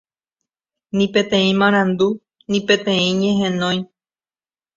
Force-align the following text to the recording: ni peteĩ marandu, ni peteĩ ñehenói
ni 0.97 1.05
peteĩ 1.13 1.51
marandu, 1.59 2.07
ni 2.51 2.59
peteĩ 2.67 3.05
ñehenói 3.21 3.79